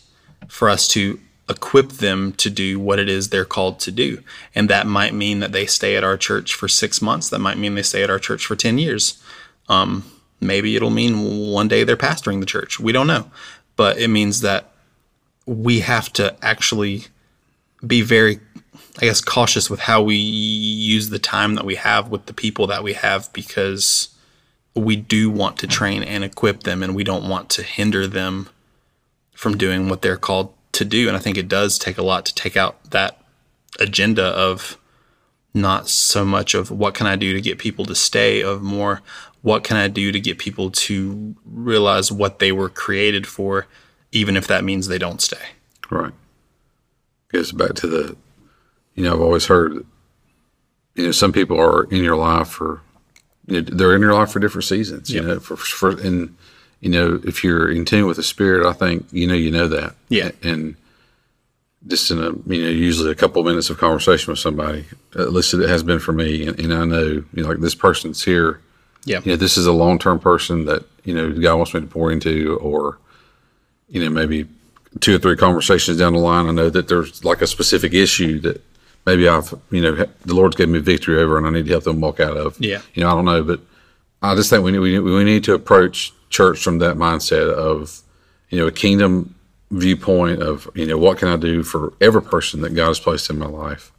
for 0.49 0.69
us 0.69 0.87
to 0.89 1.19
equip 1.49 1.91
them 1.93 2.33
to 2.33 2.51
do 2.51 2.81
what 2.81 2.99
it 2.99 3.09
is 3.09 3.29
they're 3.29 3.45
called 3.45 3.79
to 3.81 3.93
do. 3.93 4.23
And 4.55 4.69
that 4.69 4.87
might 4.87 5.15
mean 5.15 5.41
that 5.41 5.53
they 5.53 5.67
stay 5.67 5.97
at 5.97 6.05
our 6.05 6.17
church 6.17 6.55
for 6.55 6.69
six 6.69 7.01
months. 7.01 7.29
That 7.29 7.39
might 7.39 7.59
mean 7.59 7.75
they 7.75 7.83
stay 7.83 8.03
at 8.03 8.11
our 8.11 8.19
church 8.19 8.47
for 8.47 8.57
10 8.57 8.79
years. 8.79 9.23
Um, 9.69 10.05
maybe 10.41 10.75
it'll 10.77 10.91
mean 10.91 11.51
one 11.51 11.69
day 11.69 11.85
they're 11.85 11.97
pastoring 11.97 12.41
the 12.41 12.47
church. 12.47 12.81
We 12.81 12.93
don't 12.93 13.07
know. 13.07 13.31
But 13.77 13.99
it 13.99 14.09
means 14.09 14.41
that 14.41 14.73
we 15.45 15.81
have 15.81 16.13
to 16.15 16.37
actually 16.43 17.05
be 17.87 18.03
very, 18.03 18.41
I 18.99 19.05
guess, 19.05 19.21
cautious 19.21 19.71
with 19.71 19.81
how 19.81 20.03
we 20.03 20.17
use 20.17 21.11
the 21.11 21.19
time 21.19 21.55
that 21.55 21.65
we 21.65 21.77
have 21.77 22.11
with 22.11 22.27
the 22.27 22.35
people 22.35 22.67
that 22.67 22.83
we 22.83 22.95
have 22.95 23.33
because 23.33 24.09
we 24.75 24.97
do 24.97 25.31
want 25.31 25.59
to 25.59 25.67
train 25.67 26.03
and 26.03 26.25
equip 26.25 26.65
them 26.65 26.83
and 26.83 26.95
we 26.95 27.05
don't 27.05 27.29
want 27.29 27.49
to 27.51 27.63
hinder 27.63 28.07
them 28.07 28.49
from 29.33 29.57
doing 29.57 29.89
what 29.89 30.03
they're 30.03 30.17
called 30.17 30.53
to 30.77 30.85
do. 30.85 31.09
And 31.09 31.17
I 31.17 31.21
think 31.21 31.37
it 31.37 31.49
does 31.49 31.79
take 31.79 31.99
a 31.99 32.03
lot 32.03 32.25
to 32.27 32.35
take 32.35 32.57
out 32.57 32.91
that 32.91 33.21
agenda 33.81 34.25
of 34.25 34.79
not 35.53 35.89
so 35.89 36.25
much 36.25 36.55
of 36.55 36.71
what 36.71 36.95
can 36.95 37.07
I 37.07 37.17
do 37.17 37.33
to 37.33 37.41
get 37.41 37.59
people 37.59 37.85
to 37.87 37.95
stay, 37.95 38.43
of 38.43 38.63
more 38.63 39.01
what 39.43 39.65
can 39.65 39.77
I 39.77 39.89
do 39.89 40.13
to 40.13 40.21
get 40.21 40.39
people 40.39 40.71
to 40.71 41.35
realize 41.45 42.11
what 42.13 42.39
they 42.39 42.53
were 42.53 42.69
created 42.69 43.27
for, 43.27 43.67
even 44.13 44.37
if 44.37 44.47
that 44.49 44.65
means 44.65 44.89
they 44.89 44.99
don't 44.99 45.21
stay. 45.21 45.51
Right. 45.91 46.13
Goes 47.33 47.53
back 47.53 47.75
to 47.75 47.87
the, 47.87 48.17
you 48.95 49.05
know, 49.05 49.15
I've 49.15 49.21
always 49.21 49.47
heard, 49.47 49.87
you 50.95 51.05
know, 51.05 51.13
some 51.13 51.33
people 51.33 51.61
are 51.61 51.85
in 51.85 52.03
your 52.03 52.17
life 52.17 52.49
for, 52.49 52.81
you 53.47 53.61
know, 53.63 53.71
they're 53.71 53.95
in 53.95 54.01
your 54.03 54.15
life 54.15 54.31
for 54.31 54.41
different 54.41 54.65
seasons, 54.65 55.11
you 55.11 55.21
Yep. 55.21 55.27
know, 55.29 55.41
for, 55.41 55.57
for, 55.57 55.91
and, 55.91 56.37
you 56.81 56.91
know, 56.91 57.21
if 57.25 57.43
you're 57.43 57.71
in 57.71 57.85
tune 57.85 58.07
with 58.07 58.17
the 58.17 58.23
spirit, 58.23 58.67
I 58.67 58.73
think, 58.73 59.07
you 59.11 59.27
know, 59.27 59.35
you 59.35 59.51
know 59.51 59.69
that. 59.69 59.95
Yeah. 60.09 60.31
And 60.43 60.77
just 61.87 62.11
in 62.11 62.19
a, 62.19 62.31
you 62.53 62.63
know, 62.63 62.69
usually 62.69 63.11
a 63.11 63.15
couple 63.15 63.41
of 63.41 63.47
minutes 63.47 63.71
of 63.71 63.79
conversation 63.79 64.33
with 64.33 64.39
somebody, 64.41 64.85
at 65.15 65.33
least 65.33 65.55
it 65.55 65.69
has 65.69 65.83
been 65.83 65.99
for 66.01 66.13
me. 66.13 66.47
And, 66.47 66.59
and 66.59 66.75
I 66.75 66.85
know, 66.85 67.03
you 67.33 67.43
know, 67.43 67.49
like 67.49 67.59
this 67.61 67.75
person's 67.75 68.25
here, 68.25 68.61
Yeah. 69.05 69.21
you 69.25 69.33
know, 69.33 69.37
this 69.37 69.57
is 69.57 69.67
a 69.67 69.73
long 69.73 69.99
term 69.99 70.19
person 70.19 70.65
that, 70.67 70.85
you 71.05 71.15
know, 71.15 71.33
God 71.33 71.57
wants 71.57 71.75
me 71.75 71.81
to 71.81 71.87
pour 71.87 72.11
into, 72.13 72.57
or, 72.61 72.99
you 73.89 74.03
know, 74.03 74.11
maybe 74.11 74.47
two 75.01 75.15
or 75.15 75.19
three 75.19 75.37
conversations 75.37 75.99
down 75.99 76.13
the 76.15 76.19
line, 76.19 76.47
I 76.47 76.51
know 76.53 76.71
that 76.71 76.89
there's 76.89 77.25
like 77.25 77.41
a 77.43 77.47
specific 77.47 77.95
issue 77.95 78.41
that 78.41 78.63
maybe 79.05 79.29
I've, 79.29 79.55
you 79.71 79.81
know, 79.81 79.95
the 80.25 80.35
Lord's 80.35 80.57
given 80.57 80.73
me 80.73 80.81
victory 80.81 81.19
over 81.21 81.39
and 81.39 81.47
I 81.47 81.51
need 81.51 81.67
to 81.67 81.71
help 81.73 81.85
them 81.85 82.01
walk 82.01 82.19
out 82.21 82.37
of. 82.37 82.61
Yeah. 82.61 82.81
You 82.95 83.03
know, 83.05 83.11
I 83.11 83.15
don't 83.15 83.25
know, 83.27 83.43
but 83.45 83.61
I 84.23 84.35
just 84.35 84.51
think 84.51 84.65
we 84.65 84.73
need, 84.73 84.79
we 84.81 84.93
need, 84.93 84.99
we 85.01 85.23
need 85.25 85.45
to 85.45 85.55
approach 85.55 86.13
church 86.37 86.63
from 86.63 86.79
that 86.79 86.97
mindset 86.97 87.51
of, 87.53 88.03
you 88.51 88.59
know, 88.59 88.67
a 88.67 88.73
kingdom 88.73 89.35
viewpoint 89.71 90.43
of, 90.43 90.69
you 90.75 90.87
know, 90.87 90.99
what 90.99 91.19
can 91.19 91.29
I 91.29 91.37
do 91.37 91.63
for 91.63 91.95
every 92.01 92.23
person 92.23 92.61
that 92.61 92.75
God 92.75 92.89
has 92.89 93.01
placed 93.01 93.31
in 93.31 93.39
my 93.39 93.47
life? 93.47 93.91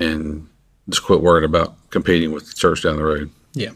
And 0.00 0.48
just 0.88 1.04
quit 1.04 1.20
worrying 1.20 1.44
about 1.44 1.76
competing 1.90 2.32
with 2.32 2.48
the 2.48 2.54
church 2.54 2.82
down 2.82 2.96
the 2.96 3.04
road. 3.04 3.30
Yeah. 3.54 3.70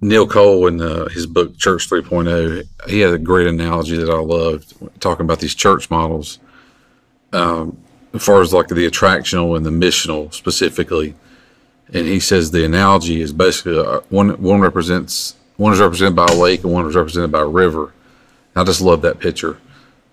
Neil 0.00 0.26
Cole 0.26 0.66
in 0.66 0.80
uh, 0.80 1.08
his 1.08 1.26
book 1.26 1.58
Church 1.58 1.88
3.0, 1.88 2.66
he 2.88 3.00
had 3.00 3.12
a 3.12 3.18
great 3.18 3.46
analogy 3.46 3.96
that 3.96 4.08
I 4.08 4.18
loved 4.18 4.72
talking 5.00 5.24
about 5.24 5.40
these 5.40 5.54
church 5.54 5.90
models. 5.90 6.38
Um, 7.32 7.76
as 8.14 8.24
far 8.24 8.40
as 8.40 8.52
like 8.52 8.68
the 8.68 8.88
attractional 8.88 9.56
and 9.56 9.64
the 9.64 9.70
missional 9.70 10.32
specifically, 10.32 11.14
and 11.92 12.06
he 12.06 12.20
says 12.20 12.50
the 12.50 12.64
analogy 12.64 13.20
is 13.20 13.32
basically 13.32 13.78
uh, 13.78 14.00
one 14.08 14.30
one 14.42 14.60
represents 14.60 15.36
one 15.60 15.74
is 15.74 15.78
represented 15.78 16.16
by 16.16 16.24
a 16.24 16.34
lake 16.34 16.64
and 16.64 16.72
one 16.72 16.86
is 16.86 16.96
represented 16.96 17.30
by 17.30 17.40
a 17.40 17.46
river. 17.46 17.92
I 18.56 18.64
just 18.64 18.80
love 18.80 19.02
that 19.02 19.20
picture 19.20 19.58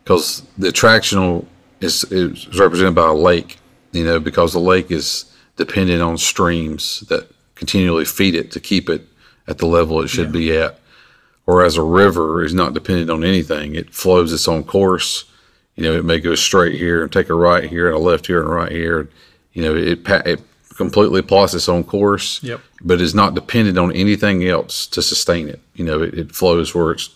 because 0.04 0.42
the 0.58 0.68
attractional 0.68 1.46
is, 1.80 2.04
is 2.12 2.60
represented 2.60 2.96
by 2.96 3.08
a 3.08 3.14
lake, 3.14 3.58
you 3.94 4.04
know, 4.04 4.20
because 4.20 4.52
the 4.52 4.60
lake 4.60 4.92
is 4.92 5.34
dependent 5.56 6.02
on 6.02 6.18
streams 6.18 7.00
that 7.08 7.32
continually 7.56 8.04
feed 8.04 8.36
it 8.36 8.52
to 8.52 8.60
keep 8.60 8.90
it 8.90 9.08
at 9.48 9.60
the 9.60 9.66
level 9.66 10.02
it 10.02 10.10
should 10.10 10.34
be 10.34 10.52
at. 10.52 10.82
Whereas 11.46 11.78
a 11.78 11.82
river 11.82 12.44
is 12.44 12.54
not 12.54 12.74
dependent 12.74 13.10
on 13.10 13.24
anything; 13.24 13.74
it 13.74 13.94
flows 13.96 14.34
its 14.34 14.50
own 14.50 14.66
course. 14.66 15.32
You 15.78 15.84
know, 15.84 15.94
it 15.94 16.04
may 16.04 16.20
go 16.20 16.36
straight 16.36 16.76
here 16.76 17.04
and 17.04 17.10
take 17.10 17.30
a 17.30 17.34
right 17.34 17.64
here 17.64 17.88
and 17.88 17.96
a 17.96 18.00
left 18.00 18.28
here 18.28 18.42
and 18.42 18.50
a 18.50 18.54
right 18.54 18.72
here. 18.72 19.08
You 19.54 19.64
know, 19.64 19.76
it 19.78 20.06
it 20.26 20.42
completely 20.78 21.22
plots 21.22 21.54
its 21.54 21.68
own 21.68 21.84
course. 21.84 22.42
Yep. 22.44 22.62
But 22.82 23.02
is 23.02 23.16
not 23.16 23.36
dependent 23.36 23.78
on 23.78 23.92
anything 23.92 24.48
else 24.48 24.88
to 24.88 25.02
sustain 25.02 25.50
it. 25.50 25.60
You 25.76 25.86
know, 25.86 26.02
it, 26.02 26.14
it 26.14 26.32
flows 26.32 26.74
where 26.74 26.92
it's 26.92 27.10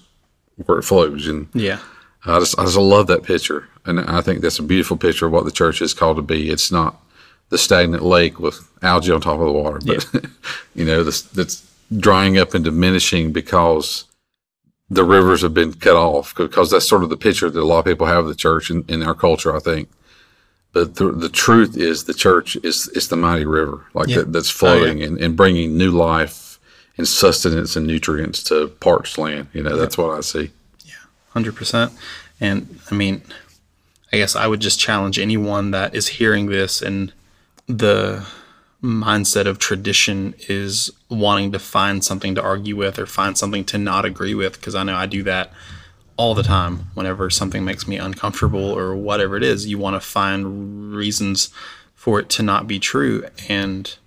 where 0.65 0.79
it 0.79 0.83
flows, 0.83 1.27
and 1.27 1.47
Yeah. 1.53 1.79
I 2.25 2.39
just 2.39 2.59
I 2.59 2.65
just 2.65 2.77
love 2.77 3.07
that 3.07 3.23
picture, 3.23 3.67
and 3.85 3.99
I 3.99 4.21
think 4.21 4.41
that's 4.41 4.59
a 4.59 4.63
beautiful 4.63 4.97
picture 4.97 5.25
of 5.25 5.31
what 5.31 5.45
the 5.45 5.51
church 5.51 5.81
is 5.81 5.93
called 5.93 6.17
to 6.17 6.21
be. 6.21 6.49
It's 6.51 6.71
not 6.71 7.01
the 7.49 7.57
stagnant 7.57 8.03
lake 8.03 8.39
with 8.39 8.67
algae 8.83 9.11
on 9.11 9.21
top 9.21 9.39
of 9.39 9.45
the 9.45 9.51
water, 9.51 9.79
but 9.83 10.05
you 10.75 10.85
know 10.85 11.03
that's 11.03 11.21
that's 11.21 11.67
drying 11.97 12.37
up 12.37 12.53
and 12.53 12.63
diminishing 12.63 13.31
because 13.31 14.05
the 14.89 15.03
rivers 15.03 15.41
have 15.41 15.53
been 15.53 15.73
cut 15.73 15.95
off. 15.95 16.35
Because 16.35 16.69
that's 16.69 16.87
sort 16.87 17.03
of 17.03 17.09
the 17.09 17.17
picture 17.17 17.49
that 17.49 17.59
a 17.59 17.65
lot 17.65 17.79
of 17.79 17.85
people 17.85 18.05
have 18.07 18.25
of 18.25 18.27
the 18.27 18.35
church 18.35 18.69
in, 18.69 18.85
in 18.87 19.01
our 19.01 19.15
culture, 19.15 19.55
I 19.55 19.59
think. 19.59 19.89
But 20.73 20.95
the, 20.95 21.11
the 21.11 21.29
truth 21.29 21.75
is, 21.75 22.05
the 22.05 22.13
church 22.13 22.55
is 22.63 22.87
is 22.89 23.09
the 23.09 23.17
mighty 23.17 23.45
river, 23.45 23.85
like 23.93 24.07
Yeah. 24.07 24.17
that, 24.19 24.31
that's 24.33 24.49
Oh, 24.51 24.57
flowing 24.59 25.03
and, 25.03 25.17
and 25.19 25.35
bringing 25.35 25.77
new 25.77 25.91
life 25.91 26.59
and 26.97 27.07
sustenance 27.07 27.75
and 27.75 27.85
nutrients 27.87 28.41
to 28.43 28.67
parched 28.79 29.17
land. 29.17 29.47
You 29.53 29.63
know, 29.63 29.75
that's 29.75 29.97
what 29.97 30.11
I 30.17 30.21
see. 30.21 30.51
Yeah, 30.85 30.93
Hundred 31.31 31.55
percent. 31.55 31.91
And 32.39 32.79
I 32.89 32.95
mean, 32.95 33.21
I 34.13 34.17
guess 34.17 34.35
I 34.35 34.47
would 34.47 34.61
just 34.61 34.79
challenge 34.79 35.19
anyone 35.19 35.71
that 35.71 35.93
is 35.93 36.07
hearing 36.07 36.45
this 36.47 36.81
and 36.81 37.11
the 37.67 38.25
mindset 38.83 39.45
of 39.45 39.59
tradition 39.59 40.33
is 40.49 40.89
wanting 41.09 41.51
to 41.51 41.59
find 41.59 42.03
something 42.03 42.33
to 42.35 42.41
argue 42.41 42.75
with 42.75 42.97
or 42.97 43.05
find 43.05 43.37
something 43.37 43.63
to 43.65 43.77
not 43.77 44.05
agree 44.05 44.33
with 44.33 44.53
because 44.53 44.73
I 44.73 44.83
know 44.83 44.95
I 44.95 45.05
do 45.05 45.21
that 45.23 45.53
all 46.21 46.35
the 46.35 46.43
time 46.43 46.85
whenever 46.93 47.31
something 47.31 47.65
makes 47.65 47.87
me 47.87 47.97
uncomfortable 47.97 48.63
or 48.63 48.95
whatever 48.95 49.35
it 49.35 49.41
is 49.41 49.65
you 49.65 49.79
want 49.79 49.95
to 49.95 49.99
find 49.99 50.93
reasons 50.93 51.49
for 51.95 52.19
it 52.19 52.29
to 52.29 52.43
not 52.43 52.67
be 52.67 52.77
true 52.77 53.25
and 53.49 53.97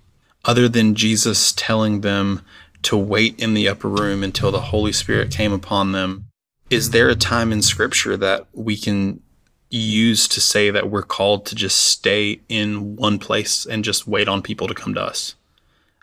other 0.45 0.69
than 0.69 0.95
Jesus 0.95 1.51
telling 1.51 1.99
them 1.99 2.41
to 2.83 2.95
wait 2.95 3.37
in 3.37 3.53
the 3.53 3.67
upper 3.67 3.89
room 3.89 4.23
until 4.23 4.49
the 4.49 4.61
Holy 4.61 4.93
Spirit 4.93 5.29
came 5.29 5.51
upon 5.51 5.91
them 5.91 6.27
is 6.69 6.91
there 6.91 7.09
a 7.09 7.15
time 7.15 7.51
in 7.51 7.61
scripture 7.61 8.15
that 8.15 8.47
we 8.53 8.77
can 8.77 9.21
use 9.69 10.25
to 10.29 10.39
say 10.39 10.69
that 10.69 10.89
we're 10.89 11.01
called 11.01 11.45
to 11.47 11.53
just 11.53 11.77
stay 11.77 12.39
in 12.47 12.95
one 12.95 13.19
place 13.19 13.65
and 13.65 13.83
just 13.83 14.07
wait 14.07 14.29
on 14.29 14.41
people 14.41 14.69
to 14.69 14.73
come 14.73 14.93
to 14.93 15.01
us? 15.01 15.35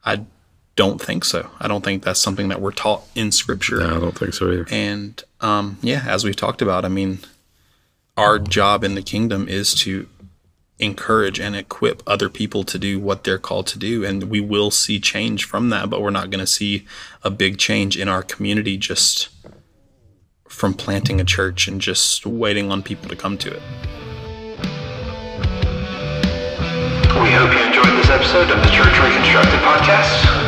I 0.04 0.26
don't 0.76 1.00
think 1.00 1.24
so. 1.24 1.50
I 1.60 1.68
don't 1.68 1.84
think 1.84 2.02
that's 2.02 2.20
something 2.20 2.48
that 2.48 2.60
we're 2.60 2.72
taught 2.72 3.04
in 3.14 3.32
scripture. 3.32 3.78
No, 3.80 3.96
I 3.96 4.00
don't 4.00 4.18
think 4.18 4.34
so 4.34 4.50
either. 4.50 4.66
And 4.70 5.22
um, 5.40 5.78
yeah, 5.82 6.04
as 6.06 6.24
we've 6.24 6.36
talked 6.36 6.62
about, 6.62 6.84
I 6.84 6.88
mean, 6.88 7.18
our 8.16 8.38
job 8.38 8.84
in 8.84 8.94
the 8.94 9.02
kingdom 9.02 9.48
is 9.48 9.74
to 9.76 10.08
encourage 10.78 11.38
and 11.38 11.54
equip 11.54 12.02
other 12.06 12.28
people 12.28 12.64
to 12.64 12.78
do 12.78 12.98
what 12.98 13.24
they're 13.24 13.38
called 13.38 13.66
to 13.68 13.78
do. 13.78 14.04
And 14.04 14.24
we 14.24 14.40
will 14.40 14.70
see 14.70 14.98
change 14.98 15.44
from 15.44 15.70
that, 15.70 15.90
but 15.90 16.02
we're 16.02 16.10
not 16.10 16.30
going 16.30 16.40
to 16.40 16.46
see 16.46 16.86
a 17.22 17.30
big 17.30 17.58
change 17.58 17.96
in 17.96 18.08
our 18.08 18.22
community 18.22 18.76
just 18.76 19.28
from 20.48 20.74
planting 20.74 21.20
a 21.20 21.24
church 21.24 21.68
and 21.68 21.80
just 21.80 22.26
waiting 22.26 22.70
on 22.70 22.82
people 22.82 23.08
to 23.08 23.16
come 23.16 23.38
to 23.38 23.50
it. 23.52 23.62
We 27.22 27.30
hope 27.30 27.52
you 27.52 27.60
enjoyed 27.60 27.96
this 27.96 28.10
episode 28.10 28.50
of 28.50 28.62
the 28.62 28.70
Church 28.70 28.98
Reconstructed 28.98 29.60
podcast, 29.60 30.41